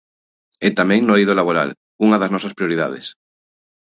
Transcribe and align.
E 0.67 0.69
tamén 0.79 1.01
no 1.03 1.15
eido 1.19 1.37
laboral, 1.39 1.69
unha 2.05 2.17
das 2.21 2.31
nosas 2.33 2.55
prioridades. 2.57 3.05